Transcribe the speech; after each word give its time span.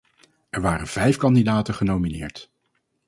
Er 0.49 0.61
waren 0.63 0.87
vijf 0.87 1.17
kandidaten 1.17 1.73
genomineerd. 1.73 2.51